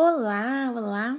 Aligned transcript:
Olá, 0.00 0.72
olá! 0.76 1.18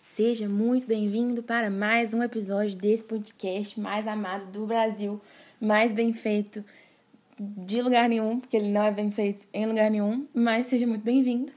Seja 0.00 0.48
muito 0.48 0.86
bem-vindo 0.86 1.42
para 1.42 1.68
mais 1.68 2.14
um 2.14 2.22
episódio 2.22 2.76
desse 2.76 3.02
podcast 3.02 3.80
mais 3.80 4.06
amado 4.06 4.46
do 4.52 4.64
Brasil, 4.66 5.20
mais 5.60 5.92
bem 5.92 6.12
feito 6.12 6.64
de 7.36 7.82
lugar 7.82 8.08
nenhum, 8.08 8.38
porque 8.38 8.56
ele 8.56 8.68
não 8.68 8.84
é 8.84 8.92
bem 8.92 9.10
feito 9.10 9.44
em 9.52 9.66
lugar 9.66 9.90
nenhum, 9.90 10.28
mas 10.32 10.66
seja 10.66 10.86
muito 10.86 11.02
bem-vindo. 11.02 11.52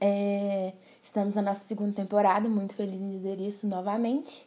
É, 0.00 0.74
estamos 1.02 1.34
na 1.34 1.42
nossa 1.42 1.64
segunda 1.64 1.94
temporada, 1.94 2.48
muito 2.48 2.76
feliz 2.76 3.00
em 3.00 3.10
dizer 3.10 3.40
isso 3.40 3.66
novamente. 3.66 4.46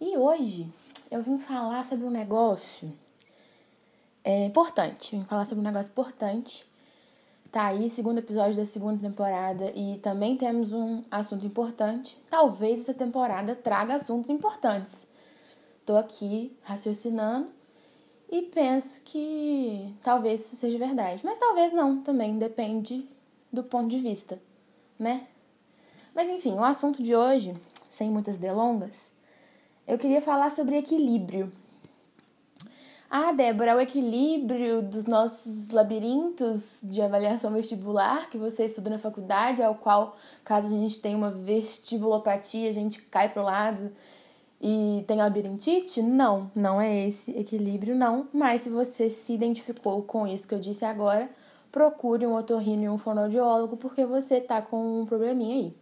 E 0.00 0.16
hoje 0.16 0.66
eu 1.10 1.22
vim 1.22 1.38
falar 1.38 1.84
sobre 1.84 2.06
um 2.06 2.10
negócio 2.10 2.90
é, 4.24 4.46
importante, 4.46 5.14
vim 5.14 5.24
falar 5.24 5.44
sobre 5.44 5.60
um 5.60 5.66
negócio 5.66 5.90
importante 5.90 6.64
Tá 7.54 7.66
aí, 7.66 7.88
segundo 7.88 8.18
episódio 8.18 8.56
da 8.56 8.66
segunda 8.66 9.00
temporada 9.00 9.70
e 9.76 9.98
também 9.98 10.36
temos 10.36 10.72
um 10.72 11.04
assunto 11.08 11.46
importante. 11.46 12.20
Talvez 12.28 12.80
essa 12.80 12.92
temporada 12.92 13.54
traga 13.54 13.94
assuntos 13.94 14.28
importantes. 14.28 15.06
Tô 15.86 15.96
aqui 15.96 16.50
raciocinando 16.62 17.46
e 18.28 18.42
penso 18.42 19.00
que 19.04 19.94
talvez 20.02 20.40
isso 20.40 20.56
seja 20.56 20.76
verdade, 20.76 21.20
mas 21.24 21.38
talvez 21.38 21.72
não, 21.72 22.02
também 22.02 22.36
depende 22.38 23.08
do 23.52 23.62
ponto 23.62 23.86
de 23.86 24.00
vista, 24.00 24.42
né? 24.98 25.28
Mas 26.12 26.28
enfim, 26.28 26.54
o 26.54 26.64
assunto 26.64 27.04
de 27.04 27.14
hoje, 27.14 27.54
sem 27.88 28.10
muitas 28.10 28.36
delongas, 28.36 28.96
eu 29.86 29.96
queria 29.96 30.20
falar 30.20 30.50
sobre 30.50 30.76
equilíbrio. 30.76 31.52
Ah, 33.16 33.30
Débora, 33.30 33.76
o 33.76 33.80
equilíbrio 33.80 34.82
dos 34.82 35.04
nossos 35.04 35.68
labirintos 35.68 36.80
de 36.82 37.00
avaliação 37.00 37.52
vestibular 37.52 38.28
que 38.28 38.36
você 38.36 38.64
estuda 38.64 38.90
na 38.90 38.98
faculdade, 38.98 39.62
ao 39.62 39.76
qual, 39.76 40.16
caso 40.44 40.74
a 40.74 40.78
gente 40.80 40.98
tenha 40.98 41.16
uma 41.16 41.30
vestibulopatia, 41.30 42.68
a 42.68 42.72
gente 42.72 43.00
cai 43.02 43.28
para 43.28 43.40
o 43.40 43.44
lado 43.44 43.92
e 44.60 45.04
tem 45.06 45.18
labirintite? 45.18 46.02
Não, 46.02 46.50
não 46.56 46.80
é 46.80 47.06
esse 47.06 47.30
equilíbrio, 47.38 47.94
não. 47.94 48.26
Mas 48.32 48.62
se 48.62 48.68
você 48.68 49.08
se 49.08 49.32
identificou 49.32 50.02
com 50.02 50.26
isso 50.26 50.48
que 50.48 50.54
eu 50.56 50.58
disse 50.58 50.84
agora, 50.84 51.30
procure 51.70 52.26
um 52.26 52.34
otorrino 52.34 52.82
e 52.82 52.88
um 52.88 52.98
fonoaudiólogo, 52.98 53.76
porque 53.76 54.04
você 54.04 54.40
tá 54.40 54.60
com 54.60 55.02
um 55.02 55.06
probleminha 55.06 55.54
aí. 55.54 55.74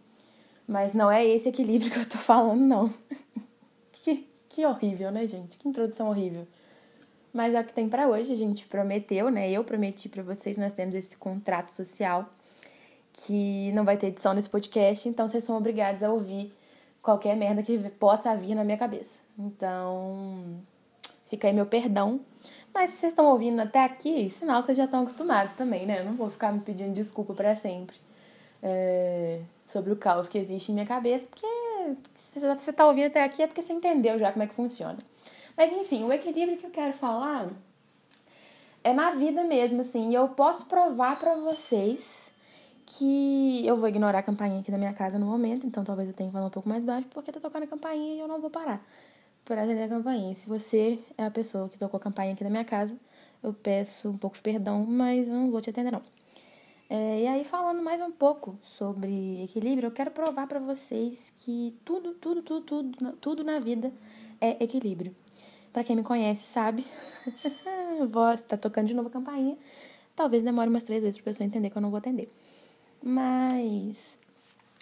Mas 0.67 0.93
não 0.93 1.09
é 1.09 1.25
esse 1.25 1.49
equilíbrio 1.49 1.89
que 1.89 1.97
eu 1.97 2.07
tô 2.07 2.19
falando, 2.19 2.61
não. 2.61 2.93
que, 3.91 4.29
que 4.47 4.63
horrível, 4.63 5.11
né, 5.11 5.25
gente? 5.25 5.57
Que 5.57 5.67
introdução 5.67 6.09
horrível. 6.09 6.45
Mas 7.33 7.53
é 7.55 7.59
o 7.59 7.63
que 7.63 7.73
tem 7.73 7.89
para 7.89 8.07
hoje. 8.07 8.31
A 8.31 8.37
gente 8.37 8.65
prometeu, 8.65 9.29
né? 9.31 9.49
Eu 9.49 9.63
prometi 9.63 10.07
para 10.07 10.21
vocês, 10.21 10.57
nós 10.57 10.73
temos 10.73 10.93
esse 10.93 11.17
contrato 11.17 11.69
social 11.69 12.29
que 13.11 13.71
não 13.73 13.83
vai 13.83 13.97
ter 13.97 14.07
edição 14.07 14.33
nesse 14.33 14.49
podcast, 14.49 15.07
então 15.07 15.27
vocês 15.27 15.43
são 15.43 15.55
obrigados 15.55 16.01
a 16.01 16.11
ouvir 16.11 16.51
qualquer 17.01 17.35
merda 17.35 17.61
que 17.61 17.77
possa 17.91 18.35
vir 18.35 18.55
na 18.55 18.63
minha 18.63 18.77
cabeça. 18.77 19.19
Então, 19.37 20.59
fica 21.27 21.47
aí 21.47 21.53
meu 21.53 21.65
perdão. 21.65 22.19
Mas 22.73 22.91
se 22.91 22.97
vocês 22.97 23.11
estão 23.11 23.27
ouvindo 23.27 23.59
até 23.61 23.83
aqui, 23.83 24.29
sinal 24.31 24.61
que 24.61 24.67
vocês 24.67 24.77
já 24.77 24.85
estão 24.85 25.01
acostumados 25.01 25.53
também, 25.53 25.85
né? 25.85 25.99
Eu 25.99 26.05
não 26.05 26.15
vou 26.15 26.29
ficar 26.29 26.51
me 26.51 26.59
pedindo 26.61 26.91
desculpa 26.91 27.33
para 27.33 27.55
sempre 27.55 27.95
é, 28.63 29.41
sobre 29.67 29.91
o 29.91 29.95
caos 29.95 30.27
que 30.27 30.37
existe 30.37 30.71
em 30.71 30.75
minha 30.75 30.85
cabeça, 30.85 31.27
porque 31.27 31.45
se 32.33 32.39
você 32.39 32.69
está 32.69 32.87
ouvindo 32.87 33.07
até 33.07 33.23
aqui 33.23 33.43
é 33.43 33.47
porque 33.47 33.61
você 33.61 33.73
entendeu 33.73 34.17
já 34.17 34.31
como 34.31 34.43
é 34.43 34.47
que 34.47 34.55
funciona. 34.55 34.97
Mas 35.55 35.71
enfim, 35.71 36.03
o 36.03 36.13
equilíbrio 36.13 36.57
que 36.57 36.65
eu 36.65 36.71
quero 36.71 36.93
falar 36.93 37.49
é 38.83 38.93
na 38.93 39.11
vida 39.11 39.43
mesmo, 39.43 39.81
assim. 39.81 40.11
E 40.11 40.15
eu 40.15 40.29
posso 40.29 40.65
provar 40.65 41.17
para 41.17 41.35
vocês 41.35 42.33
que 42.85 43.65
eu 43.65 43.77
vou 43.77 43.87
ignorar 43.87 44.19
a 44.19 44.23
campainha 44.23 44.59
aqui 44.59 44.71
da 44.71 44.77
minha 44.77 44.93
casa 44.93 45.17
no 45.17 45.25
momento, 45.25 45.65
então 45.65 45.83
talvez 45.83 46.09
eu 46.09 46.13
tenha 46.13 46.29
que 46.29 46.33
falar 46.33 46.47
um 46.47 46.51
pouco 46.51 46.67
mais 46.67 46.83
baixo, 46.83 47.07
porque 47.09 47.31
tá 47.31 47.39
tocando 47.39 47.63
a 47.63 47.67
campainha 47.67 48.15
e 48.15 48.19
eu 48.19 48.27
não 48.27 48.41
vou 48.41 48.49
parar 48.49 48.85
por 49.45 49.57
atender 49.57 49.83
a 49.83 49.89
campainha. 49.89 50.35
Se 50.35 50.47
você 50.47 50.99
é 51.17 51.25
a 51.25 51.31
pessoa 51.31 51.69
que 51.69 51.77
tocou 51.77 51.97
a 51.97 52.01
campainha 52.01 52.33
aqui 52.33 52.43
da 52.43 52.49
minha 52.49 52.65
casa, 52.65 52.95
eu 53.41 53.53
peço 53.53 54.09
um 54.09 54.17
pouco 54.17 54.35
de 54.35 54.41
perdão, 54.41 54.85
mas 54.85 55.27
eu 55.27 55.33
não 55.33 55.51
vou 55.51 55.61
te 55.61 55.69
atender 55.69 55.91
não. 55.91 56.01
É, 56.89 57.21
e 57.21 57.27
aí, 57.27 57.43
falando 57.43 57.81
mais 57.81 58.01
um 58.01 58.11
pouco 58.11 58.57
sobre 58.61 59.43
equilíbrio, 59.43 59.87
eu 59.87 59.91
quero 59.91 60.11
provar 60.11 60.47
para 60.47 60.59
vocês 60.59 61.33
que 61.39 61.75
tudo, 61.83 62.13
tudo, 62.13 62.43
tudo, 62.43 62.61
tudo, 62.61 63.13
tudo 63.13 63.43
na 63.43 63.59
vida 63.59 63.91
é 64.39 64.63
equilíbrio. 64.63 65.15
Para 65.73 65.83
quem 65.83 65.95
me 65.95 66.03
conhece 66.03 66.45
sabe, 66.45 66.85
voz 68.09 68.41
tá 68.43 68.55
tocando 68.55 68.87
de 68.87 68.93
novo 68.93 69.07
a 69.09 69.11
campainha. 69.11 69.57
Talvez 70.15 70.43
demore 70.43 70.69
umas 70.69 70.83
três 70.83 71.01
vezes 71.01 71.17
pra 71.17 71.25
pessoa 71.25 71.47
entender 71.47 71.71
que 71.71 71.77
eu 71.77 71.81
não 71.81 71.89
vou 71.89 71.97
atender. 71.97 72.31
Mas 73.01 74.19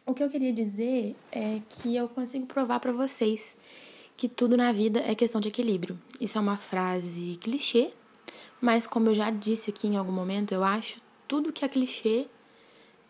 o 0.05 0.13
que 0.13 0.21
eu 0.21 0.29
queria 0.29 0.51
dizer 0.51 1.15
é 1.31 1.61
que 1.69 1.95
eu 1.95 2.09
consigo 2.09 2.45
provar 2.45 2.81
para 2.81 2.91
vocês 2.91 3.55
que 4.17 4.27
tudo 4.27 4.57
na 4.57 4.73
vida 4.73 4.99
é 4.99 5.15
questão 5.15 5.39
de 5.39 5.47
equilíbrio. 5.47 5.97
Isso 6.19 6.37
é 6.37 6.41
uma 6.41 6.57
frase 6.57 7.37
clichê, 7.37 7.93
mas 8.59 8.85
como 8.85 9.09
eu 9.09 9.15
já 9.15 9.31
disse 9.31 9.69
aqui 9.69 9.87
em 9.87 9.95
algum 9.95 10.11
momento, 10.11 10.53
eu 10.53 10.63
acho 10.63 11.01
tudo 11.27 11.53
que 11.53 11.63
é 11.63 11.69
clichê 11.69 12.27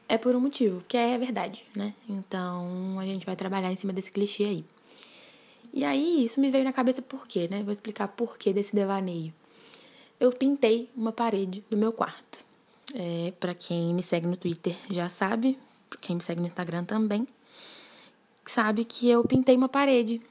é 0.07 0.17
por 0.17 0.35
um 0.35 0.39
motivo, 0.39 0.83
que 0.87 0.95
é 0.95 1.17
verdade, 1.17 1.65
né? 1.75 1.95
Então 2.07 2.99
a 2.99 3.05
gente 3.05 3.25
vai 3.25 3.35
trabalhar 3.35 3.71
em 3.71 3.75
cima 3.75 3.91
desse 3.91 4.11
clichê 4.11 4.43
aí. 4.43 4.65
E 5.73 5.85
aí, 5.85 6.25
isso 6.25 6.39
me 6.39 6.51
veio 6.51 6.63
na 6.63 6.73
cabeça 6.73 7.01
por 7.01 7.27
quê, 7.27 7.47
né? 7.49 7.63
Vou 7.63 7.71
explicar 7.71 8.07
por 8.09 8.37
quê 8.37 8.51
desse 8.51 8.75
devaneio. 8.75 9.33
Eu 10.19 10.31
pintei 10.31 10.89
uma 10.95 11.11
parede 11.11 11.63
do 11.69 11.77
meu 11.77 11.93
quarto. 11.93 12.39
É, 12.93 13.33
para 13.39 13.55
quem 13.55 13.93
me 13.93 14.03
segue 14.03 14.27
no 14.27 14.35
Twitter 14.35 14.75
já 14.89 15.07
sabe, 15.07 15.57
quem 16.01 16.17
me 16.17 16.21
segue 16.21 16.41
no 16.41 16.47
Instagram 16.47 16.83
também, 16.83 17.25
sabe 18.45 18.83
que 18.83 19.09
eu 19.09 19.23
pintei 19.23 19.55
uma 19.55 19.69
parede 19.69 20.21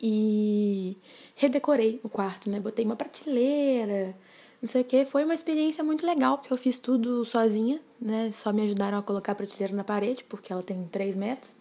e 0.00 0.96
redecorei 1.34 2.00
o 2.02 2.08
quarto, 2.08 2.48
né? 2.48 2.60
Botei 2.60 2.84
uma 2.84 2.96
prateleira, 2.96 4.14
não 4.62 4.68
sei 4.68 4.82
o 4.82 4.84
que. 4.84 5.04
Foi 5.04 5.24
uma 5.24 5.34
experiência 5.34 5.82
muito 5.82 6.06
legal, 6.06 6.38
porque 6.38 6.52
eu 6.52 6.56
fiz 6.58 6.78
tudo 6.78 7.24
sozinha, 7.24 7.80
né? 8.00 8.30
Só 8.32 8.52
me 8.52 8.62
ajudaram 8.62 8.98
a 8.98 9.02
colocar 9.02 9.32
a 9.32 9.34
prateleira 9.34 9.74
na 9.74 9.84
parede, 9.84 10.24
porque 10.24 10.52
ela 10.52 10.62
tem 10.62 10.86
3 10.86 11.16
metros. 11.16 11.52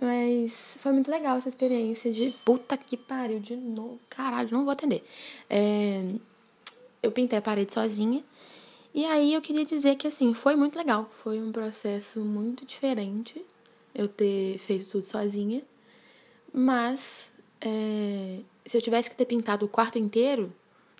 Mas 0.00 0.76
foi 0.78 0.92
muito 0.92 1.10
legal 1.10 1.38
essa 1.38 1.48
experiência 1.48 2.12
de 2.12 2.30
puta 2.44 2.76
que 2.76 2.96
pariu 2.96 3.38
de 3.38 3.56
novo. 3.56 3.98
Caralho, 4.08 4.48
não 4.50 4.64
vou 4.64 4.72
atender. 4.72 5.04
É, 5.48 6.04
eu 7.02 7.12
pintei 7.12 7.38
a 7.38 7.42
parede 7.42 7.72
sozinha. 7.72 8.24
E 8.92 9.04
aí 9.04 9.34
eu 9.34 9.40
queria 9.40 9.64
dizer 9.64 9.96
que 9.96 10.06
assim, 10.06 10.34
foi 10.34 10.56
muito 10.56 10.76
legal. 10.76 11.06
Foi 11.10 11.40
um 11.40 11.52
processo 11.52 12.20
muito 12.20 12.64
diferente 12.64 13.44
eu 13.94 14.08
ter 14.08 14.58
feito 14.58 14.88
tudo 14.88 15.04
sozinha. 15.04 15.62
Mas 16.52 17.30
é, 17.60 18.40
se 18.66 18.76
eu 18.76 18.82
tivesse 18.82 19.10
que 19.10 19.16
ter 19.16 19.26
pintado 19.26 19.64
o 19.66 19.68
quarto 19.68 19.98
inteiro, 19.98 20.52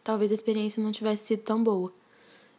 talvez 0.05 0.31
a 0.31 0.34
experiência 0.34 0.82
não 0.82 0.93
tivesse 0.93 1.26
sido 1.26 1.43
tão 1.43 1.62
boa. 1.62 1.93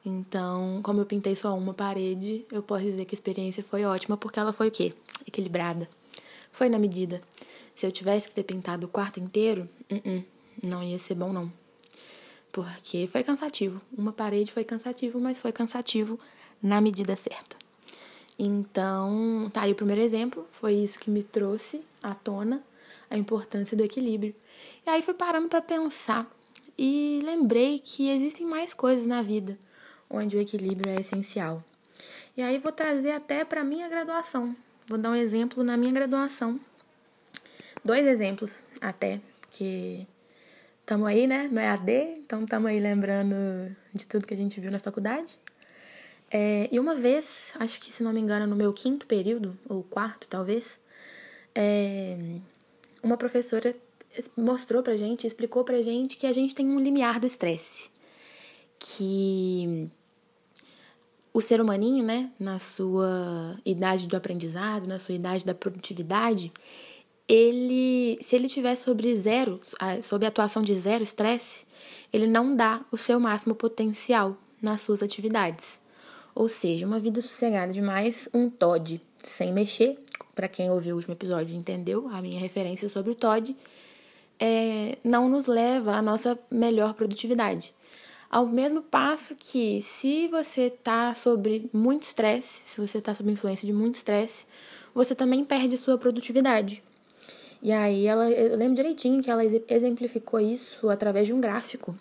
Então, 0.06 0.82
como 0.84 1.02
eu 1.02 1.06
pintei 1.06 1.36
só 1.36 1.58
uma 1.58 1.74
parede, 1.74 2.46
eu 2.52 2.62
posso 2.62 2.84
dizer 2.84 3.06
que 3.06 3.16
a 3.16 3.18
experiência 3.18 3.64
foi 3.64 3.86
ótima, 3.86 4.16
porque 4.16 4.40
ela 4.40 4.54
foi 4.54 4.68
o 4.68 4.72
quê? 4.72 4.94
Equilibrada 5.26 5.90
foi 6.56 6.70
na 6.70 6.80
medida. 6.80 7.22
Se 7.76 7.86
eu 7.86 7.92
tivesse 7.92 8.30
que 8.30 8.36
ter 8.36 8.44
pintado 8.44 8.86
o 8.88 8.90
quarto 8.90 9.20
inteiro, 9.20 9.70
uh 9.92 9.96
-uh, 9.96 10.24
não 10.64 10.84
ia 10.84 10.98
ser 10.98 11.16
bom 11.16 11.34
não. 11.34 11.52
Porque 12.52 13.08
foi 13.08 13.24
cansativo. 13.24 13.82
Uma 13.96 14.14
parede 14.14 14.52
foi 14.52 14.64
cansativo, 14.64 15.20
mas 15.20 15.38
foi 15.38 15.52
cansativo 15.52 16.20
na 16.62 16.80
medida 16.80 17.16
certa. 17.16 17.58
Então, 18.40 19.50
tá 19.54 19.62
aí 19.62 19.72
o 19.72 19.76
primeiro 19.76 20.02
exemplo, 20.02 20.46
foi 20.52 20.74
isso 20.74 21.00
que 21.00 21.10
me 21.10 21.24
trouxe 21.24 21.82
à 22.02 22.14
tona 22.14 22.62
a 23.10 23.18
importância 23.18 23.76
do 23.78 23.84
equilíbrio. 23.84 24.34
E 24.86 24.90
aí 24.90 25.02
fui 25.02 25.14
parando 25.14 25.48
para 25.48 25.62
pensar 25.62 26.30
e 26.78 27.20
lembrei 27.24 27.80
que 27.80 28.10
existem 28.10 28.46
mais 28.46 28.74
coisas 28.74 29.06
na 29.06 29.22
vida 29.22 29.58
onde 30.10 30.38
o 30.38 30.40
equilíbrio 30.40 30.92
é 30.92 31.00
essencial. 31.00 31.64
E 32.38 32.42
aí 32.42 32.58
vou 32.58 32.72
trazer 32.72 33.12
até 33.12 33.46
para 33.46 33.64
minha 33.64 33.88
graduação, 33.88 34.56
Vou 34.88 34.98
dar 34.98 35.12
um 35.12 35.16
exemplo 35.16 35.64
na 35.64 35.76
minha 35.76 35.92
graduação. 35.92 36.60
Dois 37.84 38.06
exemplos 38.06 38.64
até, 38.80 39.20
porque 39.42 40.06
estamos 40.82 41.08
aí, 41.08 41.26
né, 41.26 41.50
no 41.52 41.60
EAD, 41.60 41.92
então 42.20 42.40
estamos 42.40 42.70
aí 42.70 42.80
lembrando 42.80 43.36
de 43.94 44.08
tudo 44.08 44.28
que 44.28 44.34
a 44.34 44.38
gente 44.38 44.60
viu 44.60 44.72
na 44.72 44.80
faculdade. 44.80 45.38
É, 46.30 46.68
e 46.72 46.80
uma 46.80 46.96
vez, 46.96 47.54
acho 47.60 47.80
que 47.80 47.92
se 47.92 48.04
não 48.04 48.14
me 48.14 48.20
engano, 48.20 48.46
no 48.46 48.56
meu 48.56 48.74
quinto 48.74 49.08
período, 49.08 49.58
ou 49.68 49.84
quarto 49.84 50.28
talvez, 50.28 50.80
é, 51.54 52.18
uma 53.02 53.18
professora 53.18 53.76
mostrou 54.38 54.84
pra 54.84 54.96
gente, 54.96 55.26
explicou 55.26 55.64
pra 55.64 55.82
gente 55.82 56.18
que 56.18 56.28
a 56.28 56.34
gente 56.34 56.54
tem 56.54 56.68
um 56.68 56.80
limiar 56.80 57.20
do 57.20 57.26
estresse. 57.26 57.90
Que 58.78 59.90
o 61.36 61.42
ser 61.42 61.60
humaninho, 61.60 62.02
né, 62.02 62.32
na 62.40 62.60
sua 62.60 63.60
idade 63.66 64.08
do 64.08 64.16
aprendizado, 64.16 64.88
na 64.88 64.98
sua 64.98 65.16
idade 65.16 65.44
da 65.44 65.54
produtividade, 65.54 66.50
ele, 67.28 68.18
se 68.22 68.38
ele 68.38 68.48
tiver 68.48 68.78
sobre 68.78 69.14
zero, 69.18 69.60
sob 70.02 70.26
atuação 70.26 70.62
de 70.62 70.74
zero 70.74 71.04
estresse, 71.04 71.66
ele 72.14 72.26
não 72.26 72.56
dá 72.56 72.86
o 72.90 72.96
seu 72.96 73.20
máximo 73.20 73.54
potencial 73.54 74.38
nas 74.62 74.80
suas 74.80 75.04
atividades. 75.04 75.78
Ou 76.34 76.48
seja, 76.48 76.88
uma 76.88 77.02
vida 77.02 77.20
sossegada 77.20 77.74
demais, 77.74 78.30
um 78.34 78.50
Todd 78.50 79.02
sem 79.22 79.52
mexer. 79.52 80.00
Para 80.34 80.48
quem 80.48 80.72
ouviu 80.72 80.96
o 80.96 81.00
último 81.00 81.16
episódio 81.16 81.54
entendeu 81.54 82.08
a 82.14 82.22
minha 82.22 82.40
referência 82.40 82.88
sobre 82.88 83.12
o 83.12 83.16
Todd, 83.16 83.54
é, 84.40 84.98
não 85.04 85.28
nos 85.28 85.48
leva 85.48 85.98
à 85.98 86.02
nossa 86.02 86.40
melhor 86.50 86.94
produtividade. 86.94 87.74
Ao 88.30 88.46
mesmo 88.46 88.82
passo 88.82 89.36
que, 89.36 89.82
se 89.82 90.28
você 90.28 90.64
está 90.64 91.14
sobre 91.14 91.70
muito 91.72 92.04
estresse, 92.04 92.64
se 92.66 92.82
você 92.82 92.98
está 92.98 93.14
sob 93.14 93.32
influência 93.32 93.66
de 93.66 93.74
muito 93.74 93.96
estresse, 93.96 94.46
você 94.94 95.14
também 95.14 95.44
perde 95.44 95.78
sua 95.78 95.98
produtividade. 95.98 96.84
E 97.62 97.72
aí 97.72 98.06
ela, 98.06 98.30
eu 98.30 98.58
lembro 98.58 98.76
direitinho 98.76 99.24
que 99.24 99.30
ela 99.30 99.44
exemplificou 99.44 100.40
isso 100.40 100.90
através 100.90 101.28
de 101.28 101.34
um 101.34 101.40
gráfico. 101.40 101.96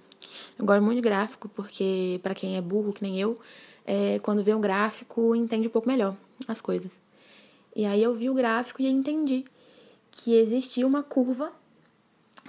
Eu 0.59 0.65
gosto 0.65 0.83
muito 0.83 0.97
de 0.97 1.03
gráfico, 1.03 1.49
porque 1.49 2.21
para 2.23 2.35
quem 2.35 2.57
é 2.57 2.61
burro, 2.61 2.93
que 2.93 3.03
nem 3.03 3.21
eu, 3.21 3.39
é, 3.87 4.19
quando 4.21 4.43
vê 4.43 4.55
um 4.55 4.61
gráfico, 4.61 5.35
entende 5.35 5.69
um 5.69 5.71
pouco 5.71 5.89
melhor 5.89 6.17
as 6.49 6.61
coisas. 6.61 6.93
E 7.75 7.85
aí 7.85 8.03
eu 8.03 8.15
vi 8.15 8.31
o 8.31 8.35
gráfico 8.35 8.83
e 8.83 8.87
entendi 8.87 9.45
que 10.11 10.35
existia 10.35 10.87
uma 10.87 11.03
curva, 11.03 11.53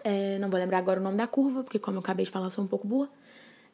é, 0.03 0.37
não 0.37 0.49
vou 0.49 0.59
lembrar 0.59 0.77
agora 0.77 0.99
o 0.99 1.03
nome 1.03 1.17
da 1.17 1.25
curva, 1.25 1.63
porque 1.63 1.79
como 1.79 1.97
eu 1.97 2.01
acabei 2.01 2.25
de 2.25 2.31
falar, 2.31 2.45
eu 2.47 2.51
sou 2.51 2.63
um 2.63 2.67
pouco 2.67 2.87
burra. 2.87 3.09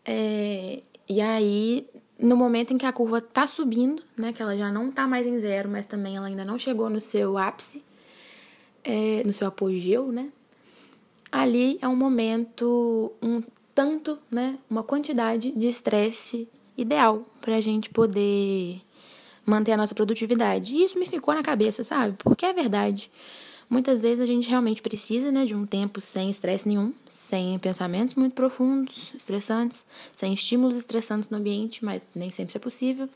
É, 0.06 0.82
e 1.08 1.22
aí, 1.22 1.88
no 2.20 2.36
momento 2.36 2.74
em 2.74 2.78
que 2.78 2.86
a 2.86 2.94
curva 2.94 3.22
tá 3.22 3.46
subindo, 3.46 4.04
né, 4.18 4.34
que 4.34 4.42
ela 4.42 4.56
já 4.56 4.72
não 4.72 4.92
tá 4.92 5.08
mais 5.08 5.28
em 5.28 5.40
zero, 5.40 5.70
mas 5.70 5.86
também 5.86 6.18
ela 6.18 6.28
ainda 6.28 6.46
não 6.46 6.58
chegou 6.58 6.90
no 6.90 7.02
seu 7.02 7.38
ápice, 7.38 7.84
é, 8.84 9.24
no 9.26 9.34
seu 9.34 9.48
apogeu, 9.48 10.12
né? 10.12 10.32
Ali 11.32 11.78
é 11.82 11.88
um 11.88 11.96
momento, 11.96 13.14
um 13.22 13.42
tanto, 13.74 14.20
né, 14.30 14.58
uma 14.70 14.84
quantidade 14.84 15.52
de 15.52 15.68
estresse 15.68 16.48
ideal 16.78 17.26
para 17.40 17.56
a 17.56 17.62
gente 17.62 17.90
poder 17.90 18.82
manter 19.46 19.72
a 19.72 19.78
nossa 19.78 19.96
produtividade. 19.96 20.76
E 20.76 20.84
isso 20.84 21.00
me 21.00 21.06
ficou 21.06 21.34
na 21.34 21.44
cabeça, 21.44 21.84
sabe? 21.84 22.16
Porque 22.18 22.46
é 22.46 22.54
verdade. 22.54 23.10
Muitas 23.72 24.02
vezes 24.02 24.20
a 24.20 24.26
gente 24.26 24.50
realmente 24.50 24.82
precisa, 24.82 25.32
né, 25.32 25.46
de 25.46 25.56
um 25.56 25.66
tempo 25.66 26.02
sem 26.02 26.30
estresse 26.30 26.68
nenhum, 26.68 26.94
sem 27.10 27.58
pensamentos 27.58 28.16
muito 28.16 28.34
profundos, 28.34 29.14
estressantes, 29.16 29.86
sem 30.14 30.34
estímulos 30.34 30.76
estressantes 30.76 31.30
no 31.30 31.38
ambiente, 31.38 31.86
mas 31.86 32.06
nem 32.14 32.30
sempre 32.30 32.50
isso 32.50 32.58
é 32.58 32.60
possível. 32.60 33.08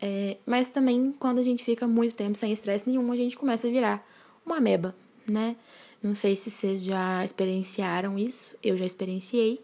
É, 0.00 0.38
mas 0.46 0.70
também 0.70 1.12
quando 1.18 1.38
a 1.38 1.42
gente 1.42 1.62
fica 1.62 1.86
muito 1.86 2.16
tempo 2.16 2.34
sem 2.34 2.50
estresse 2.50 2.88
nenhum, 2.88 3.12
a 3.12 3.16
gente 3.16 3.36
começa 3.36 3.66
a 3.66 3.70
virar 3.70 4.08
uma 4.46 4.56
ameba, 4.56 4.96
né? 5.28 5.54
Não 6.02 6.14
sei 6.14 6.34
se 6.34 6.50
vocês 6.50 6.82
já 6.82 7.22
experienciaram 7.22 8.18
isso, 8.18 8.56
eu 8.62 8.74
já 8.74 8.86
experienciei. 8.86 9.60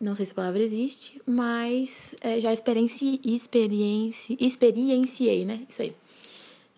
Não 0.00 0.14
sei 0.14 0.24
se 0.24 0.30
a 0.30 0.36
palavra 0.36 0.62
existe, 0.62 1.20
mas 1.26 2.14
é, 2.20 2.38
já 2.38 2.52
experienci, 2.52 3.20
experienci, 3.24 4.36
experienciei, 4.38 5.44
né? 5.44 5.66
Isso 5.68 5.82
aí. 5.82 5.92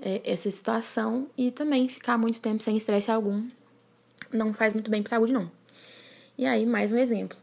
É, 0.04 0.20
essa 0.24 0.50
situação 0.50 1.28
e 1.38 1.52
também 1.52 1.88
ficar 1.88 2.18
muito 2.18 2.40
tempo 2.40 2.60
sem 2.60 2.76
estresse 2.76 3.08
algum 3.08 3.46
não 4.32 4.52
faz 4.52 4.74
muito 4.74 4.90
bem 4.90 5.00
para 5.00 5.10
saúde, 5.10 5.32
não. 5.32 5.48
E 6.36 6.44
aí, 6.44 6.66
mais 6.66 6.90
um 6.90 6.98
exemplo. 6.98 7.38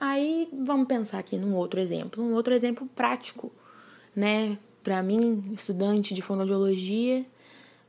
Aí, 0.00 0.48
vamos 0.52 0.88
pensar 0.88 1.20
aqui 1.20 1.36
num 1.36 1.54
outro 1.54 1.78
exemplo, 1.78 2.24
um 2.24 2.34
outro 2.34 2.52
exemplo 2.52 2.84
prático, 2.96 3.52
né? 4.16 4.58
Para 4.82 5.04
mim, 5.04 5.52
estudante 5.52 6.12
de 6.12 6.20
fonoaudiologia, 6.20 7.24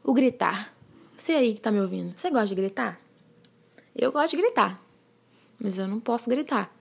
o 0.03 0.13
gritar. 0.13 0.71
Você 1.17 1.31
aí 1.31 1.55
que 1.55 1.61
tá 1.61 1.71
me 1.71 1.81
ouvindo, 1.81 2.13
você 2.15 2.29
gosta 2.29 2.47
de 2.47 2.55
gritar? 2.55 2.99
Eu 3.95 4.11
gosto 4.11 4.35
de 4.35 4.41
gritar, 4.41 4.79
mas 5.63 5.79
eu 5.79 5.87
não 5.87 5.99
posso 5.99 6.29
gritar, 6.29 6.71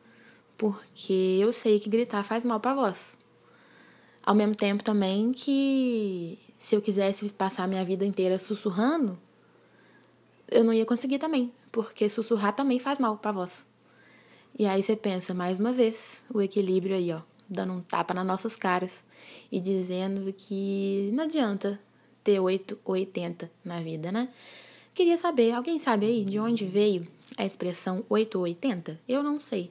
porque 0.58 1.38
eu 1.40 1.52
sei 1.52 1.80
que 1.80 1.88
gritar 1.88 2.22
faz 2.22 2.44
mal 2.44 2.60
pra 2.60 2.74
voz. 2.74 3.16
Ao 4.22 4.34
mesmo 4.34 4.54
tempo 4.54 4.84
também 4.84 5.32
que 5.32 6.38
se 6.60 6.76
eu 6.76 6.82
quisesse 6.82 7.30
passar 7.30 7.64
a 7.64 7.66
minha 7.66 7.82
vida 7.82 8.04
inteira 8.04 8.38
sussurrando, 8.38 9.18
eu 10.46 10.62
não 10.62 10.74
ia 10.74 10.84
conseguir 10.84 11.18
também, 11.18 11.50
porque 11.72 12.06
sussurrar 12.06 12.54
também 12.54 12.78
faz 12.78 12.98
mal 12.98 13.16
pra 13.16 13.32
voz. 13.32 13.64
E 14.58 14.66
aí 14.66 14.82
você 14.82 14.94
pensa, 14.94 15.32
mais 15.32 15.58
uma 15.58 15.72
vez, 15.72 16.22
o 16.32 16.42
equilíbrio 16.42 16.94
aí, 16.94 17.10
ó, 17.12 17.22
dando 17.48 17.72
um 17.72 17.80
tapa 17.80 18.12
nas 18.12 18.26
nossas 18.26 18.56
caras 18.56 19.02
e 19.50 19.58
dizendo 19.58 20.30
que 20.36 21.10
não 21.14 21.24
adianta 21.24 21.80
ter 22.22 22.38
8 22.38 22.78
ou 22.84 22.92
80 22.92 23.50
na 23.64 23.80
vida, 23.80 24.12
né? 24.12 24.28
Queria 24.92 25.16
saber, 25.16 25.52
alguém 25.52 25.78
sabe 25.78 26.04
aí 26.04 26.24
de 26.26 26.38
onde 26.38 26.66
veio 26.66 27.08
a 27.38 27.46
expressão 27.46 28.04
8 28.06 28.36
ou 28.36 28.44
80? 28.44 29.00
Eu 29.08 29.22
não 29.22 29.40
sei. 29.40 29.70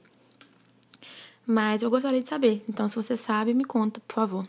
Mas 1.46 1.82
eu 1.82 1.90
gostaria 1.90 2.20
de 2.20 2.28
saber. 2.28 2.64
Então, 2.68 2.88
se 2.88 2.96
você 2.96 3.16
sabe, 3.16 3.54
me 3.54 3.64
conta, 3.64 4.00
por 4.08 4.14
favor. 4.14 4.48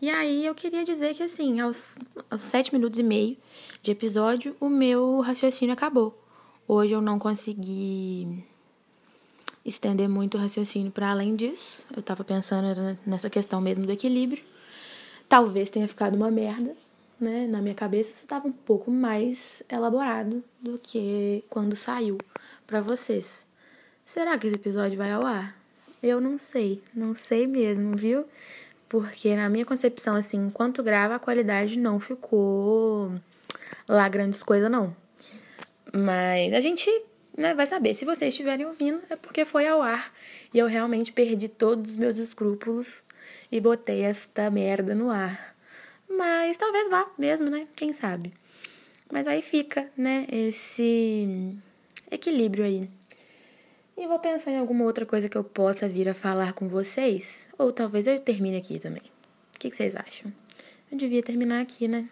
E 0.00 0.08
aí, 0.10 0.46
eu 0.46 0.54
queria 0.54 0.84
dizer 0.84 1.12
que, 1.12 1.24
assim, 1.24 1.58
aos, 1.60 1.98
aos 2.30 2.42
7 2.42 2.72
minutos 2.72 3.00
e 3.00 3.02
meio 3.02 3.36
de 3.82 3.90
episódio, 3.90 4.56
o 4.60 4.68
meu 4.68 5.20
raciocínio 5.20 5.72
acabou. 5.72 6.16
Hoje 6.68 6.92
eu 6.92 7.00
não 7.00 7.18
consegui 7.18 8.44
estender 9.64 10.08
muito 10.08 10.36
o 10.36 10.40
raciocínio 10.40 10.92
para 10.92 11.10
além 11.10 11.34
disso. 11.34 11.84
Eu 11.92 11.98
estava 11.98 12.22
pensando 12.22 12.96
nessa 13.04 13.28
questão 13.28 13.60
mesmo 13.60 13.86
do 13.86 13.92
equilíbrio. 13.92 14.44
Talvez 15.28 15.68
tenha 15.68 15.88
ficado 15.88 16.14
uma 16.14 16.30
merda, 16.30 16.76
né? 17.20 17.48
Na 17.48 17.60
minha 17.60 17.74
cabeça 17.74 18.10
isso 18.10 18.20
estava 18.20 18.46
um 18.46 18.52
pouco 18.52 18.92
mais 18.92 19.64
elaborado 19.68 20.44
do 20.60 20.78
que 20.78 21.42
quando 21.50 21.74
saiu 21.74 22.18
para 22.68 22.80
vocês. 22.80 23.44
Será 24.06 24.38
que 24.38 24.46
esse 24.46 24.56
episódio 24.56 24.96
vai 24.96 25.10
ao 25.10 25.26
ar? 25.26 25.58
Eu 26.00 26.20
não 26.20 26.38
sei, 26.38 26.80
não 26.94 27.16
sei 27.16 27.46
mesmo, 27.46 27.96
viu? 27.96 28.24
Porque 28.88 29.36
na 29.36 29.48
minha 29.48 29.64
concepção, 29.64 30.16
assim, 30.16 30.38
enquanto 30.38 30.82
grava, 30.82 31.16
a 31.16 31.18
qualidade 31.18 31.78
não 31.78 32.00
ficou 32.00 33.12
lá 33.86 34.08
grandes 34.08 34.42
coisas, 34.42 34.70
não. 34.70 34.96
Mas 35.92 36.52
a 36.54 36.60
gente 36.60 36.90
né, 37.36 37.54
vai 37.54 37.66
saber. 37.66 37.94
Se 37.94 38.04
vocês 38.04 38.34
estiverem 38.34 38.66
ouvindo, 38.66 39.00
é 39.08 39.16
porque 39.16 39.44
foi 39.44 39.66
ao 39.66 39.80
ar. 39.80 40.12
E 40.52 40.58
eu 40.58 40.66
realmente 40.66 41.12
perdi 41.12 41.48
todos 41.48 41.92
os 41.92 41.96
meus 41.96 42.16
escrúpulos 42.16 43.02
e 43.50 43.60
botei 43.60 44.02
esta 44.02 44.50
merda 44.50 44.94
no 44.94 45.10
ar. 45.10 45.54
Mas 46.08 46.56
talvez 46.56 46.88
vá 46.88 47.06
mesmo, 47.18 47.50
né? 47.50 47.66
Quem 47.76 47.92
sabe? 47.92 48.32
Mas 49.10 49.26
aí 49.26 49.40
fica, 49.40 49.90
né, 49.96 50.26
esse 50.30 51.56
equilíbrio 52.10 52.64
aí. 52.64 52.90
E 53.98 54.06
vou 54.06 54.20
pensar 54.20 54.52
em 54.52 54.58
alguma 54.58 54.84
outra 54.84 55.04
coisa 55.04 55.28
que 55.28 55.36
eu 55.36 55.42
possa 55.42 55.88
vir 55.88 56.08
a 56.08 56.14
falar 56.14 56.52
com 56.52 56.68
vocês. 56.68 57.44
Ou 57.58 57.72
talvez 57.72 58.06
eu 58.06 58.16
termine 58.20 58.56
aqui 58.56 58.78
também. 58.78 59.02
O 59.56 59.58
que, 59.58 59.74
vocês 59.74 59.96
acham? 59.96 60.32
Eu 60.88 60.96
devia 60.96 61.20
terminar 61.20 61.60
aqui, 61.60 61.88
né? 61.88 62.08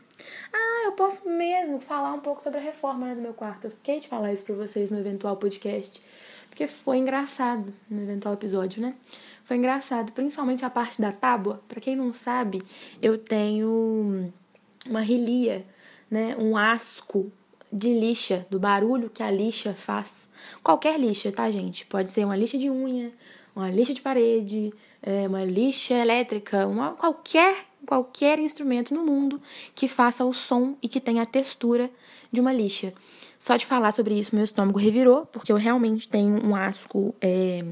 Ah, 0.53 0.87
eu 0.87 0.93
posso 0.93 1.29
mesmo 1.29 1.79
falar 1.79 2.13
um 2.13 2.19
pouco 2.19 2.43
sobre 2.43 2.59
a 2.59 2.63
reforma 2.63 3.07
né, 3.07 3.15
do 3.15 3.21
meu 3.21 3.33
quarto. 3.33 3.67
Eu 3.69 3.71
fiquei 3.71 4.01
de 4.01 4.09
falar 4.09 4.33
isso 4.33 4.45
pra 4.45 4.57
vocês 4.57 4.91
no 4.91 4.99
eventual 4.99 5.37
podcast. 5.37 6.03
Porque 6.49 6.67
foi 6.67 6.97
engraçado 6.97 7.73
no 7.89 8.03
eventual 8.03 8.35
episódio, 8.35 8.83
né? 8.83 8.97
Foi 9.45 9.57
engraçado, 9.57 10.11
principalmente 10.11 10.65
a 10.65 10.71
parte 10.71 11.01
da 11.01 11.13
tábua. 11.13 11.63
Para 11.69 11.81
quem 11.81 11.95
não 11.95 12.13
sabe, 12.13 12.63
eu 13.01 13.17
tenho 13.17 14.33
uma 14.85 15.03
rilia, 15.03 15.65
né? 16.11 16.35
Um 16.37 16.57
asco 16.57 17.31
de 17.77 17.93
lixa, 17.93 18.47
do 18.51 18.59
barulho 18.59 19.11
que 19.11 19.23
a 19.23 19.31
lixa 19.31 19.75
faz. 19.75 20.29
Qualquer 20.63 20.99
lixa, 20.99 21.31
tá, 21.31 21.51
gente? 21.51 21.85
Pode 21.87 22.11
ser 22.11 22.25
uma 22.25 22.37
lixa 22.37 22.57
de 22.57 22.71
unha, 22.71 23.13
uma 23.55 23.71
lixa 23.71 23.93
de 23.93 24.01
parede, 24.01 24.73
é, 25.03 25.27
uma 25.29 25.45
lixa 25.45 25.95
elétrica, 25.95 26.67
uma, 26.67 26.93
qualquer, 26.93 27.67
qualquer 27.85 28.39
instrumento 28.39 28.95
no 28.95 29.05
mundo 29.05 29.41
que 29.75 29.87
faça 29.87 30.25
o 30.25 30.33
som 30.33 30.77
e 30.83 30.89
que 30.89 31.01
tenha 31.01 31.23
a 31.23 31.27
textura 31.27 31.91
de 32.33 32.41
uma 32.41 32.53
lixa. 32.53 32.93
Só 33.39 33.57
de 33.57 33.67
falar 33.67 33.93
sobre 33.93 34.19
isso, 34.19 34.35
meu 34.35 34.45
estômago 34.45 34.79
revirou, 34.79 35.27
porque 35.27 35.53
eu 35.53 35.57
realmente 35.57 36.09
tenho 36.09 36.45
um 36.45 36.57
asco. 36.57 37.15
É, 37.21 37.65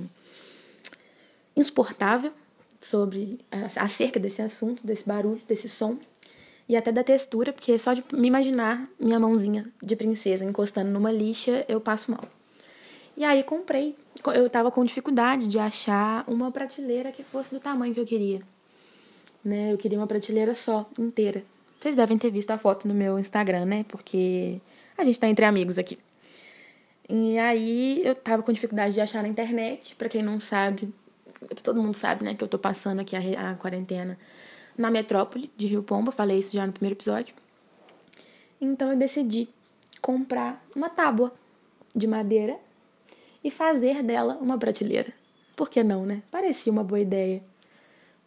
insuportável 1.56 2.32
sobre 2.80 3.38
acerca 3.76 4.20
desse 4.20 4.42
assunto, 4.42 4.86
desse 4.86 5.06
barulho, 5.06 5.40
desse 5.48 5.68
som 5.68 5.96
e 6.68 6.76
até 6.76 6.90
da 6.90 7.04
textura, 7.04 7.52
porque 7.52 7.78
só 7.78 7.92
de 7.92 8.02
me 8.12 8.28
imaginar 8.28 8.88
minha 8.98 9.18
mãozinha 9.18 9.66
de 9.82 9.94
princesa 9.94 10.44
encostando 10.44 10.90
numa 10.90 11.12
lixa, 11.12 11.64
eu 11.68 11.80
passo 11.80 12.10
mal. 12.10 12.24
E 13.16 13.24
aí 13.24 13.42
comprei. 13.44 13.94
Eu 14.34 14.48
tava 14.48 14.70
com 14.70 14.84
dificuldade 14.84 15.46
de 15.46 15.58
achar 15.58 16.24
uma 16.26 16.50
prateleira 16.50 17.12
que 17.12 17.22
fosse 17.22 17.50
do 17.50 17.60
tamanho 17.60 17.94
que 17.94 18.00
eu 18.00 18.06
queria. 18.06 18.40
Né? 19.44 19.72
Eu 19.72 19.78
queria 19.78 19.98
uma 19.98 20.06
prateleira 20.06 20.54
só, 20.54 20.88
inteira. 20.98 21.44
Vocês 21.78 21.94
devem 21.94 22.16
ter 22.16 22.30
visto 22.30 22.50
a 22.50 22.58
foto 22.58 22.88
no 22.88 22.94
meu 22.94 23.18
Instagram, 23.18 23.66
né? 23.66 23.84
Porque 23.86 24.58
a 24.96 25.04
gente 25.04 25.20
tá 25.20 25.28
entre 25.28 25.44
amigos 25.44 25.78
aqui. 25.78 25.98
E 27.08 27.38
aí 27.38 28.00
eu 28.04 28.14
tava 28.14 28.42
com 28.42 28.50
dificuldade 28.52 28.94
de 28.94 29.00
achar 29.02 29.22
na 29.22 29.28
internet. 29.28 29.94
Para 29.94 30.08
quem 30.08 30.22
não 30.22 30.40
sabe, 30.40 30.88
todo 31.62 31.82
mundo 31.82 31.94
sabe, 31.94 32.24
né, 32.24 32.34
que 32.34 32.42
eu 32.42 32.48
tô 32.48 32.58
passando 32.58 33.00
aqui 33.00 33.14
a, 33.14 33.50
a 33.50 33.54
quarentena 33.54 34.18
na 34.76 34.90
metrópole 34.90 35.50
de 35.56 35.66
Rio 35.66 35.82
Pomba, 35.82 36.12
falei 36.12 36.38
isso 36.38 36.52
já 36.52 36.66
no 36.66 36.72
primeiro 36.72 36.96
episódio. 36.96 37.34
Então 38.60 38.90
eu 38.90 38.96
decidi 38.96 39.48
comprar 40.00 40.64
uma 40.74 40.88
tábua 40.88 41.32
de 41.94 42.06
madeira 42.06 42.58
e 43.42 43.50
fazer 43.50 44.02
dela 44.02 44.38
uma 44.40 44.58
prateleira. 44.58 45.12
Por 45.54 45.68
que 45.68 45.84
não, 45.84 46.04
né? 46.04 46.22
Parecia 46.30 46.72
uma 46.72 46.82
boa 46.82 47.00
ideia. 47.00 47.42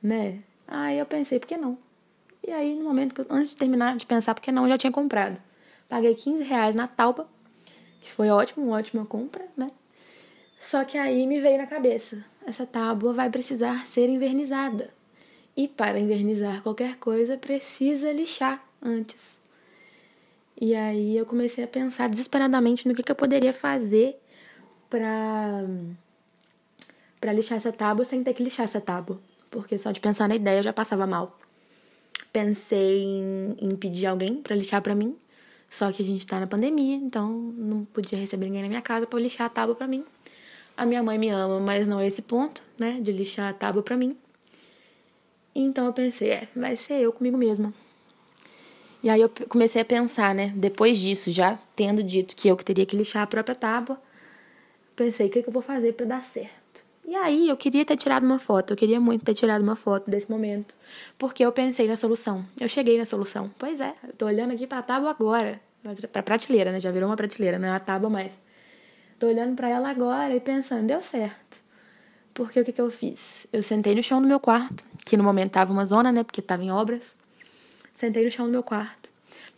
né? 0.01 0.39
Aí 0.67 0.97
eu 0.99 1.05
pensei, 1.05 1.39
por 1.39 1.47
que 1.47 1.57
não? 1.57 1.77
E 2.45 2.51
aí, 2.51 2.75
no 2.75 2.83
momento 2.83 3.13
que 3.13 3.21
eu, 3.21 3.25
antes 3.29 3.51
de 3.51 3.57
terminar 3.57 3.97
de 3.97 4.05
pensar, 4.05 4.33
por 4.33 4.41
que 4.41 4.51
não, 4.51 4.63
eu 4.63 4.69
já 4.69 4.77
tinha 4.77 4.91
comprado. 4.91 5.41
Paguei 5.89 6.13
15 6.13 6.43
reais 6.43 6.75
na 6.75 6.87
Talpa, 6.87 7.27
que 8.01 8.11
foi 8.11 8.29
ótimo, 8.29 8.65
uma 8.65 8.77
ótima 8.77 9.05
compra, 9.05 9.45
né? 9.55 9.67
Só 10.59 10.83
que 10.83 10.97
aí 10.97 11.25
me 11.27 11.39
veio 11.39 11.57
na 11.57 11.67
cabeça, 11.67 12.23
essa 12.45 12.65
tábua 12.65 13.13
vai 13.13 13.29
precisar 13.29 13.87
ser 13.87 14.09
invernizada. 14.09 14.93
E 15.57 15.67
para 15.67 15.99
invernizar 15.99 16.61
qualquer 16.61 16.97
coisa, 16.97 17.35
precisa 17.35 18.11
lixar 18.11 18.63
antes. 18.79 19.17
E 20.59 20.75
aí 20.75 21.17
eu 21.17 21.25
comecei 21.25 21.63
a 21.63 21.67
pensar 21.67 22.07
desesperadamente 22.07 22.87
no 22.87 22.93
que, 22.93 23.01
que 23.01 23.11
eu 23.11 23.15
poderia 23.15 23.51
fazer 23.51 24.15
para 24.87 25.65
para 27.19 27.33
lixar 27.33 27.57
essa 27.57 27.71
tábua 27.71 28.05
sem 28.05 28.23
ter 28.23 28.33
que 28.33 28.43
lixar 28.43 28.65
essa 28.65 28.79
tábua, 28.79 29.19
porque 29.49 29.75
só 29.79 29.91
de 29.91 29.99
pensar 29.99 30.29
na 30.29 30.35
ideia 30.35 30.59
eu 30.59 30.63
já 30.63 30.71
passava 30.71 31.07
mal. 31.07 31.35
Pensei 32.31 33.03
em, 33.03 33.57
em 33.59 33.75
pedir 33.75 34.05
alguém 34.05 34.35
para 34.35 34.55
lixar 34.55 34.83
para 34.83 34.93
mim, 34.93 35.17
só 35.67 35.91
que 35.91 36.03
a 36.03 36.05
gente 36.05 36.27
tá 36.27 36.39
na 36.39 36.45
pandemia, 36.45 36.95
então 36.95 37.31
não 37.31 37.83
podia 37.85 38.19
receber 38.19 38.45
ninguém 38.45 38.61
na 38.61 38.67
minha 38.67 38.81
casa 38.83 39.07
para 39.07 39.19
lixar 39.19 39.47
a 39.47 39.49
tábua 39.49 39.73
para 39.73 39.87
mim. 39.87 40.05
A 40.75 40.85
minha 40.85 41.01
mãe 41.01 41.17
me 41.17 41.29
ama, 41.29 41.59
mas 41.59 41.87
não 41.87 41.99
é 41.99 42.05
esse 42.05 42.21
ponto, 42.21 42.61
né, 42.77 42.97
de 43.01 43.11
lixar 43.11 43.49
a 43.49 43.53
tábua 43.53 43.81
para 43.81 43.97
mim. 43.97 44.15
Então 45.59 45.87
eu 45.87 45.93
pensei, 45.93 46.29
é, 46.29 46.47
vai 46.55 46.75
ser 46.75 47.01
eu 47.01 47.11
comigo 47.11 47.35
mesma. 47.35 47.73
E 49.01 49.09
aí 49.09 49.19
eu 49.19 49.31
comecei 49.49 49.81
a 49.81 49.85
pensar, 49.85 50.35
né, 50.35 50.53
depois 50.55 50.99
disso, 50.99 51.31
já 51.31 51.57
tendo 51.75 52.03
dito 52.03 52.35
que 52.35 52.47
eu 52.47 52.55
que 52.55 52.63
teria 52.63 52.85
que 52.85 52.95
lixar 52.95 53.23
a 53.23 53.27
própria 53.27 53.55
tábua, 53.55 53.99
pensei, 54.95 55.25
o 55.25 55.29
que, 55.31 55.41
que 55.41 55.49
eu 55.49 55.53
vou 55.53 55.63
fazer 55.63 55.93
para 55.93 56.05
dar 56.05 56.23
certo? 56.23 56.83
E 57.03 57.15
aí 57.15 57.49
eu 57.49 57.57
queria 57.57 57.83
ter 57.83 57.97
tirado 57.97 58.23
uma 58.23 58.37
foto, 58.37 58.73
eu 58.73 58.77
queria 58.77 58.99
muito 58.99 59.25
ter 59.25 59.33
tirado 59.33 59.63
uma 59.63 59.75
foto 59.75 60.11
desse 60.11 60.29
momento, 60.29 60.75
porque 61.17 61.43
eu 61.43 61.51
pensei 61.51 61.87
na 61.87 61.95
solução. 61.95 62.45
Eu 62.59 62.69
cheguei 62.69 62.97
na 62.97 63.05
solução. 63.05 63.49
Pois 63.57 63.81
é, 63.81 63.95
eu 64.07 64.13
tô 64.13 64.25
olhando 64.25 64.53
aqui 64.53 64.67
para 64.67 64.79
a 64.79 64.83
tábua 64.83 65.09
agora, 65.09 65.59
para 66.11 66.21
prateleira, 66.21 66.71
né? 66.71 66.79
Já 66.79 66.91
virou 66.91 67.09
uma 67.09 67.15
prateleira, 67.15 67.57
não 67.57 67.67
é 67.67 67.71
a 67.71 67.79
tábua 67.79 68.09
mais. 68.09 68.39
Tô 69.17 69.25
olhando 69.25 69.55
para 69.55 69.69
ela 69.69 69.89
agora 69.89 70.35
e 70.35 70.39
pensando, 70.39 70.85
deu 70.85 71.01
certo. 71.01 71.66
Porque 72.38 72.60
o 72.60 72.63
que 72.63 72.72
que 72.72 72.79
eu 72.79 72.91
fiz? 72.91 73.48
Eu 73.51 73.63
sentei 73.63 73.96
no 73.96 74.03
chão 74.03 74.22
do 74.22 74.27
meu 74.27 74.39
quarto, 74.39 74.86
que 75.03 75.17
no 75.17 75.24
momento 75.24 75.53
tava 75.53 75.74
uma 75.74 75.84
zona, 75.88 76.12
né, 76.12 76.24
porque 76.24 76.39
tava 76.39 76.63
em 76.63 76.70
obras. 76.70 77.15
Sentei 77.96 78.24
no 78.24 78.29
chão 78.29 78.46
do 78.46 78.51
meu 78.51 78.62
quarto. 78.62 79.10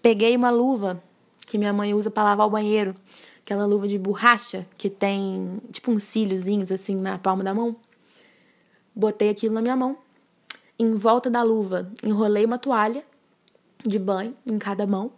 Peguei 0.02 0.34
uma 0.34 0.50
luva 0.50 1.04
que 1.46 1.58
minha 1.58 1.74
mãe 1.74 1.94
usa 1.94 2.10
para 2.10 2.24
lavar 2.24 2.48
o 2.48 2.50
banheiro 2.50 2.96
aquela 3.42 3.66
luva 3.66 3.86
de 3.86 3.98
borracha 3.98 4.66
que 4.78 4.90
tem 4.90 5.60
tipo 5.74 5.92
uns 5.92 6.04
cíliozinhos 6.04 6.72
assim 6.72 6.96
na 6.96 7.20
palma 7.20 7.44
da 7.44 7.54
mão. 7.54 7.76
Botei 8.96 9.30
aquilo 9.30 9.56
na 9.56 9.62
minha 9.62 9.76
mão. 9.76 9.98
Em 10.80 10.96
volta 10.96 11.30
da 11.30 11.44
luva, 11.44 11.92
enrolei 12.02 12.46
uma 12.46 12.58
toalha 12.58 13.04
de 13.86 14.00
banho 14.00 14.34
em 14.46 14.58
cada 14.58 14.88
mão 14.88 15.12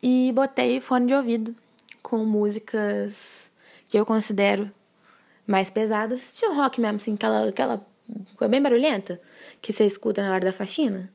e 0.00 0.30
botei 0.32 0.80
fone 0.80 1.06
de 1.06 1.14
ouvido 1.14 1.56
com 2.00 2.24
músicas 2.24 3.50
que 3.88 3.98
eu 3.98 4.06
considero 4.06 4.70
mais 5.48 5.70
pesadas, 5.70 6.34
estilo 6.34 6.54
rock 6.54 6.78
mesmo, 6.78 6.96
assim, 6.96 7.14
aquela, 7.14 7.48
aquela 7.48 7.86
coisa 8.36 8.50
bem 8.50 8.60
barulhenta 8.60 9.18
que 9.62 9.72
você 9.72 9.86
escuta 9.86 10.22
na 10.22 10.30
hora 10.30 10.44
da 10.44 10.52
faxina. 10.52 11.10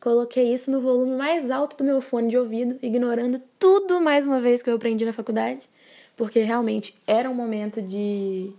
Coloquei 0.00 0.54
isso 0.54 0.70
no 0.70 0.80
volume 0.80 1.16
mais 1.16 1.50
alto 1.50 1.76
do 1.76 1.84
meu 1.84 2.00
fone 2.00 2.28
de 2.28 2.36
ouvido, 2.36 2.78
ignorando 2.80 3.42
tudo 3.58 4.00
mais 4.00 4.24
uma 4.24 4.40
vez 4.40 4.62
que 4.62 4.70
eu 4.70 4.76
aprendi 4.76 5.04
na 5.04 5.12
faculdade, 5.12 5.68
porque 6.16 6.40
realmente 6.40 6.94
era 7.06 7.28
um 7.28 7.34
momento 7.34 7.82
de, 7.82 8.52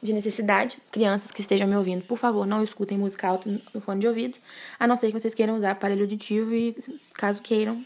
de 0.00 0.12
necessidade. 0.12 0.78
Crianças 0.92 1.32
que 1.32 1.40
estejam 1.40 1.66
me 1.66 1.76
ouvindo, 1.76 2.04
por 2.04 2.16
favor, 2.16 2.46
não 2.46 2.62
escutem 2.62 2.96
música 2.96 3.26
alta 3.26 3.50
no 3.74 3.80
fone 3.80 4.00
de 4.00 4.06
ouvido, 4.06 4.38
a 4.78 4.86
não 4.86 4.96
ser 4.96 5.08
que 5.08 5.18
vocês 5.18 5.34
queiram 5.34 5.56
usar 5.56 5.72
aparelho 5.72 6.02
auditivo 6.02 6.54
e, 6.54 6.76
caso 7.14 7.42
queiram, 7.42 7.84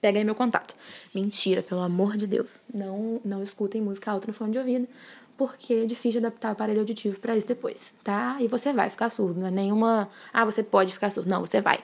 peguem 0.00 0.24
meu 0.24 0.34
contato. 0.34 0.74
Mentira, 1.14 1.62
pelo 1.62 1.80
amor 1.80 2.16
de 2.16 2.26
Deus. 2.26 2.62
Não, 2.74 3.20
não 3.24 3.40
escutem 3.40 3.80
música 3.80 4.10
alta 4.10 4.26
no 4.26 4.32
fone 4.32 4.50
de 4.50 4.58
ouvido, 4.58 4.88
porque 5.36 5.74
é 5.74 5.84
difícil 5.84 6.20
adaptar 6.20 6.50
o 6.50 6.52
aparelho 6.52 6.80
auditivo 6.80 7.18
para 7.18 7.36
isso 7.36 7.46
depois, 7.46 7.92
tá? 8.02 8.36
E 8.40 8.48
você 8.48 8.72
vai 8.72 8.90
ficar 8.90 9.10
surdo, 9.10 9.40
não 9.40 9.48
é 9.48 9.50
nenhuma. 9.50 10.08
Ah, 10.32 10.44
você 10.44 10.62
pode 10.62 10.92
ficar 10.92 11.10
surdo. 11.10 11.28
Não, 11.28 11.40
você 11.40 11.60
vai. 11.60 11.82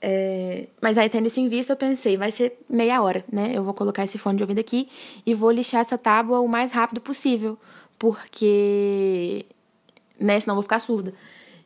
É, 0.00 0.68
mas 0.80 0.98
aí, 0.98 1.08
tendo 1.08 1.26
isso 1.26 1.40
em 1.40 1.48
vista, 1.48 1.72
eu 1.72 1.76
pensei, 1.76 2.16
vai 2.16 2.30
ser 2.30 2.58
meia 2.68 3.02
hora, 3.02 3.24
né? 3.32 3.52
Eu 3.54 3.64
vou 3.64 3.74
colocar 3.74 4.04
esse 4.04 4.18
fone 4.18 4.36
de 4.36 4.42
ouvido 4.42 4.60
aqui 4.60 4.88
e 5.24 5.34
vou 5.34 5.50
lixar 5.50 5.80
essa 5.80 5.96
tábua 5.96 6.40
o 6.40 6.48
mais 6.48 6.70
rápido 6.72 7.00
possível, 7.00 7.58
porque, 7.98 9.46
né, 10.20 10.38
senão 10.38 10.52
eu 10.52 10.56
vou 10.56 10.62
ficar 10.62 10.78
surda. 10.78 11.14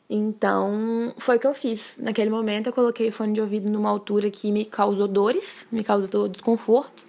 Então, 0.08 1.14
foi 1.18 1.36
o 1.36 1.38
que 1.38 1.46
eu 1.46 1.54
fiz. 1.54 1.98
Naquele 2.02 2.30
momento, 2.30 2.68
eu 2.68 2.72
coloquei 2.72 3.08
o 3.08 3.12
fone 3.12 3.32
de 3.32 3.40
ouvido 3.40 3.68
numa 3.68 3.88
altura 3.88 4.30
que 4.30 4.50
me 4.50 4.64
causou 4.64 5.06
dores, 5.06 5.66
me 5.70 5.84
causou 5.84 6.28
desconforto. 6.28 7.06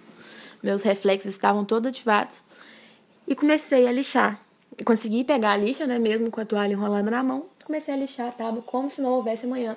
Meus 0.62 0.82
reflexos 0.82 1.32
estavam 1.32 1.64
todos 1.64 1.88
ativados. 1.88 2.44
E 3.26 3.34
comecei 3.34 3.86
a 3.86 3.92
lixar. 3.92 4.40
Consegui 4.84 5.24
pegar 5.24 5.52
a 5.52 5.56
lixa, 5.56 5.86
né, 5.86 5.98
mesmo 5.98 6.30
com 6.30 6.40
a 6.40 6.44
toalha 6.44 6.72
enrolada 6.72 7.10
na 7.10 7.22
mão. 7.22 7.46
Comecei 7.64 7.94
a 7.94 7.96
lixar 7.96 8.28
a 8.28 8.32
tábua 8.32 8.62
como 8.62 8.90
se 8.90 9.00
não 9.00 9.10
houvesse 9.10 9.46
amanhã. 9.46 9.76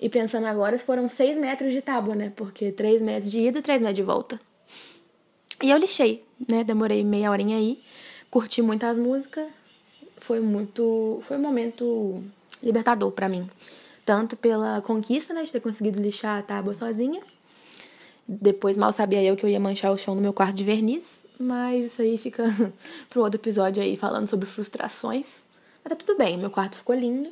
E 0.00 0.08
pensando 0.08 0.46
agora, 0.46 0.78
foram 0.78 1.06
seis 1.06 1.36
metros 1.36 1.72
de 1.72 1.82
tábua, 1.82 2.14
né? 2.14 2.32
Porque 2.34 2.72
três 2.72 3.02
metros 3.02 3.30
de 3.30 3.38
ida 3.38 3.58
e 3.58 3.62
três 3.62 3.80
metros 3.80 3.96
de 3.96 4.02
volta. 4.02 4.40
E 5.62 5.70
eu 5.70 5.76
lixei, 5.76 6.24
né? 6.48 6.64
Demorei 6.64 7.04
meia 7.04 7.30
horinha 7.30 7.58
aí. 7.58 7.78
Curti 8.30 8.62
muito 8.62 8.84
as 8.84 8.96
músicas. 8.96 9.46
Foi 10.16 10.40
muito. 10.40 11.20
Foi 11.22 11.36
um 11.36 11.40
momento 11.40 12.24
libertador 12.62 13.10
para 13.12 13.28
mim. 13.28 13.48
Tanto 14.06 14.36
pela 14.36 14.80
conquista, 14.80 15.34
né? 15.34 15.42
De 15.42 15.52
ter 15.52 15.60
conseguido 15.60 16.00
lixar 16.00 16.38
a 16.38 16.42
tábua 16.42 16.72
sozinha. 16.72 17.20
Depois 18.26 18.78
mal 18.78 18.92
sabia 18.92 19.22
eu 19.22 19.36
que 19.36 19.44
eu 19.44 19.50
ia 19.50 19.60
manchar 19.60 19.92
o 19.92 19.98
chão 19.98 20.14
do 20.14 20.22
meu 20.22 20.32
quarto 20.32 20.54
de 20.54 20.64
verniz. 20.64 21.22
Mas 21.40 21.86
isso 21.86 22.02
aí 22.02 22.18
fica 22.18 22.44
pro 23.08 23.22
outro 23.22 23.40
episódio 23.40 23.82
aí 23.82 23.96
falando 23.96 24.28
sobre 24.28 24.46
frustrações. 24.46 25.24
Mas 25.82 25.90
tá 25.90 25.96
tudo 25.96 26.18
bem, 26.18 26.36
meu 26.36 26.50
quarto 26.50 26.76
ficou 26.76 26.94
lindo. 26.94 27.30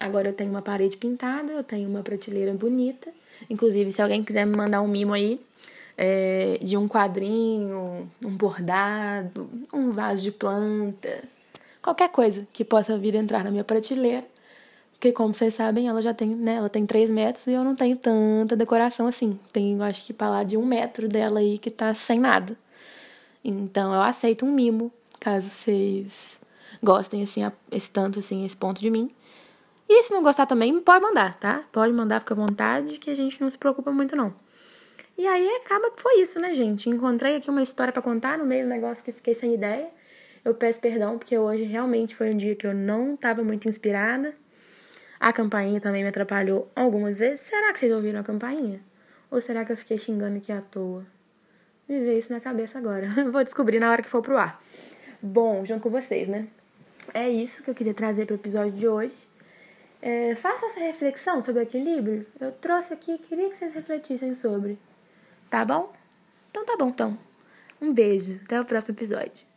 Agora 0.00 0.28
eu 0.28 0.32
tenho 0.32 0.50
uma 0.50 0.60
parede 0.60 0.96
pintada, 0.96 1.52
eu 1.52 1.62
tenho 1.62 1.88
uma 1.88 2.02
prateleira 2.02 2.52
bonita. 2.52 3.12
Inclusive, 3.48 3.92
se 3.92 4.02
alguém 4.02 4.24
quiser 4.24 4.44
me 4.44 4.56
mandar 4.56 4.82
um 4.82 4.88
mimo 4.88 5.12
aí 5.12 5.40
é, 5.96 6.58
de 6.60 6.76
um 6.76 6.88
quadrinho, 6.88 8.10
um 8.24 8.36
bordado, 8.36 9.48
um 9.72 9.90
vaso 9.90 10.20
de 10.20 10.32
planta, 10.32 11.22
qualquer 11.80 12.08
coisa 12.08 12.44
que 12.52 12.64
possa 12.64 12.98
vir 12.98 13.14
entrar 13.14 13.44
na 13.44 13.52
minha 13.52 13.62
prateleira. 13.62 14.24
Porque, 14.94 15.12
como 15.12 15.32
vocês 15.32 15.54
sabem, 15.54 15.86
ela 15.86 16.02
já 16.02 16.12
tem, 16.12 16.28
né? 16.28 16.54
Ela 16.56 16.68
tem 16.68 16.84
3 16.84 17.08
metros 17.08 17.46
e 17.46 17.52
eu 17.52 17.62
não 17.62 17.76
tenho 17.76 17.96
tanta 17.96 18.56
decoração 18.56 19.06
assim. 19.06 19.38
Tenho, 19.52 19.80
acho 19.82 20.04
que, 20.04 20.12
para 20.12 20.28
lá 20.30 20.42
de 20.42 20.56
um 20.56 20.66
metro 20.66 21.06
dela 21.06 21.38
aí 21.38 21.56
que 21.58 21.70
tá 21.70 21.94
sem 21.94 22.18
nada. 22.18 22.56
Então, 23.44 23.92
eu 23.92 24.00
aceito 24.00 24.46
um 24.46 24.52
mimo, 24.52 24.90
caso 25.20 25.50
vocês 25.50 26.40
gostem, 26.82 27.22
assim, 27.22 27.42
esse 27.70 27.90
tanto, 27.90 28.18
assim, 28.18 28.44
esse 28.46 28.56
ponto 28.56 28.80
de 28.80 28.90
mim. 28.90 29.14
E 29.86 30.02
se 30.02 30.12
não 30.12 30.22
gostar 30.22 30.46
também, 30.46 30.80
pode 30.80 31.04
mandar, 31.04 31.38
tá? 31.38 31.62
Pode 31.70 31.92
mandar, 31.92 32.20
fica 32.20 32.32
à 32.32 32.36
vontade, 32.36 32.98
que 32.98 33.10
a 33.10 33.14
gente 33.14 33.40
não 33.40 33.50
se 33.50 33.58
preocupa 33.58 33.92
muito, 33.92 34.16
não. 34.16 34.34
E 35.16 35.26
aí 35.26 35.46
acaba 35.62 35.90
que 35.90 36.00
foi 36.00 36.20
isso, 36.20 36.40
né, 36.40 36.54
gente? 36.54 36.88
Encontrei 36.88 37.36
aqui 37.36 37.50
uma 37.50 37.62
história 37.62 37.92
para 37.92 38.02
contar 38.02 38.38
no 38.38 38.44
meio 38.44 38.64
do 38.64 38.68
negócio 38.68 39.04
que 39.04 39.12
fiquei 39.12 39.34
sem 39.34 39.54
ideia. 39.54 39.88
Eu 40.44 40.54
peço 40.54 40.80
perdão, 40.80 41.18
porque 41.18 41.36
hoje 41.38 41.64
realmente 41.64 42.14
foi 42.14 42.32
um 42.32 42.36
dia 42.36 42.56
que 42.56 42.66
eu 42.66 42.74
não 42.74 43.14
estava 43.14 43.44
muito 43.44 43.68
inspirada. 43.68 44.34
A 45.20 45.32
campainha 45.32 45.80
também 45.80 46.02
me 46.02 46.08
atrapalhou 46.08 46.70
algumas 46.74 47.18
vezes. 47.18 47.40
Será 47.40 47.72
que 47.72 47.78
vocês 47.78 47.92
ouviram 47.92 48.20
a 48.20 48.24
campainha? 48.24 48.80
Ou 49.30 49.40
será 49.40 49.64
que 49.64 49.72
eu 49.72 49.76
fiquei 49.76 49.98
xingando 49.98 50.38
aqui 50.38 50.50
à 50.50 50.60
toa? 50.60 51.13
Me 51.88 52.00
veio 52.00 52.18
isso 52.18 52.32
na 52.32 52.40
cabeça 52.40 52.78
agora. 52.78 53.06
Vou 53.30 53.44
descobrir 53.44 53.78
na 53.78 53.90
hora 53.90 54.02
que 54.02 54.08
for 54.08 54.22
pro 54.22 54.36
ar. 54.36 54.58
Bom, 55.22 55.64
junto 55.64 55.82
com 55.82 55.90
vocês, 55.90 56.28
né? 56.28 56.46
É 57.12 57.28
isso 57.28 57.62
que 57.62 57.70
eu 57.70 57.74
queria 57.74 57.94
trazer 57.94 58.26
pro 58.26 58.36
episódio 58.36 58.72
de 58.72 58.88
hoje. 58.88 59.14
É, 60.00 60.34
faça 60.34 60.66
essa 60.66 60.80
reflexão 60.80 61.40
sobre 61.40 61.62
equilíbrio. 61.62 62.26
Eu 62.40 62.52
trouxe 62.52 62.92
aqui, 62.92 63.18
queria 63.18 63.48
que 63.48 63.56
vocês 63.56 63.72
refletissem 63.72 64.34
sobre. 64.34 64.78
Tá 65.48 65.64
bom? 65.64 65.92
Então 66.50 66.64
tá 66.64 66.76
bom, 66.76 66.88
então. 66.88 67.18
Um 67.80 67.92
beijo. 67.92 68.40
Até 68.44 68.60
o 68.60 68.64
próximo 68.64 68.94
episódio. 68.94 69.53